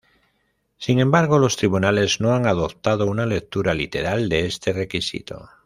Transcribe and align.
Sin 0.77 0.99
embargo, 0.99 1.37
los 1.37 1.57
tribunales 1.57 2.21
no 2.21 2.33
han 2.33 2.47
adoptado 2.47 3.05
una 3.05 3.27
lectura 3.27 3.75
literal 3.75 4.29
de 4.29 4.47
este 4.47 4.73
requisito. 4.73 5.47